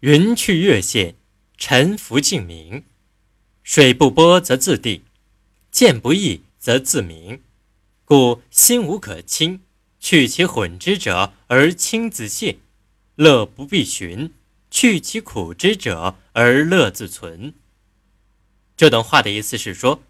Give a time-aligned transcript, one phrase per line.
[0.00, 1.14] 云去月现，
[1.58, 2.84] 沉浮静明。
[3.62, 5.02] 水不波则自定，
[5.70, 7.42] 见不异则自明。
[8.06, 9.60] 故心无可亲，
[9.98, 12.56] 去其混之者而清自现；
[13.16, 14.32] 乐不必寻，
[14.70, 17.52] 去其苦之者而乐自存。
[18.78, 20.02] 这段话的意思是说，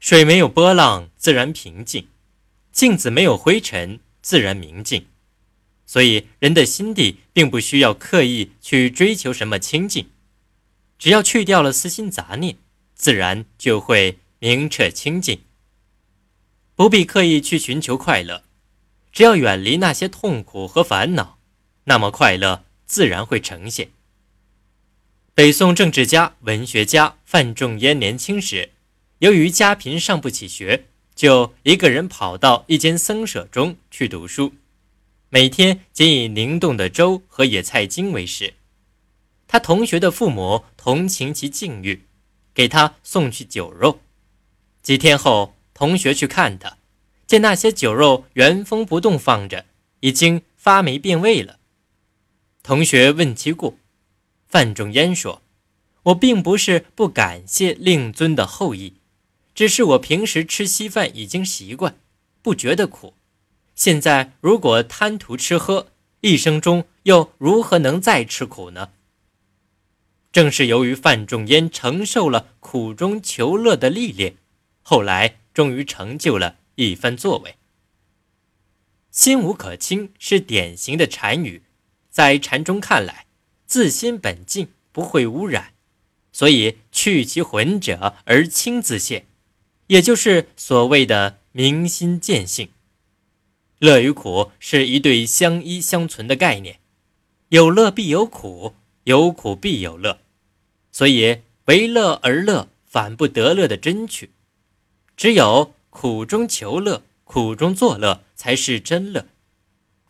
[0.00, 2.06] 水没有波浪，自然平静；
[2.72, 5.06] 镜子没有灰尘，自然明净。
[5.86, 10.06] 所以，人的心地并不需要刻意去追求什么清净，
[10.98, 12.56] 只要去掉了私心杂念，
[12.94, 15.40] 自然就会明澈清净。
[16.74, 18.44] 不必刻意去寻求快乐，
[19.12, 21.38] 只要远离那些痛苦和烦恼，
[21.84, 23.90] 那么快乐自然会呈现。
[25.34, 28.70] 北宋政治家、文学家范仲淹年轻时，
[29.18, 34.54] 由于家贫上不起学，就一个人跑到一间僧舍中去读书，
[35.34, 38.52] 每天仅以凝冻的粥和野菜精为食。
[39.48, 42.02] 他同学的父母同情其境遇，
[42.52, 44.00] 给他送去酒肉。
[44.82, 45.54] 几天后。
[45.74, 46.76] 同学去看他，
[47.26, 49.64] 见那些酒肉原封不动放着，
[50.00, 51.58] 已经发霉变味了。
[52.62, 53.78] 同学问其故，
[54.46, 55.42] 范仲淹说
[56.04, 58.98] ：“我并不是不感谢令尊的厚意，
[59.54, 61.98] 只是我平时吃稀饭已经习惯，
[62.42, 63.14] 不觉得苦。
[63.74, 65.88] 现在如果贪图吃喝，
[66.20, 68.90] 一生中又如何能再吃苦呢？”
[70.32, 74.36] 正是由于范仲淹承受了苦中求乐的历练，
[74.82, 75.38] 后来。
[75.54, 77.56] 终于成就了一番作为。
[79.10, 81.64] 心无可亲是典型的禅语，
[82.08, 83.26] 在禅中看来，
[83.66, 85.74] 自心本净，不会污染，
[86.32, 89.26] 所以去其浑者而清自现，
[89.88, 92.70] 也就是所谓的明心见性。
[93.82, 96.78] 乐与苦是一对相依相存的概念，
[97.48, 100.20] 有乐必有苦，有苦必有乐，
[100.92, 104.30] 所以为乐而乐，反不得乐的真趣。
[105.16, 109.26] 只有苦中求乐，苦中作乐，才是真乐。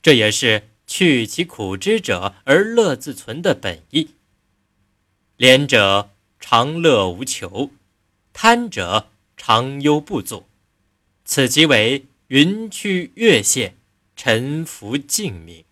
[0.03, 4.11] 这也是去其苦之者而乐自存的本意。
[5.39, 7.71] 怜者常乐无求，
[8.35, 9.09] 贪者
[9.39, 10.45] 常忧不足。
[11.25, 13.75] 此即为云去月现，
[14.17, 15.67] 沉浮静谧。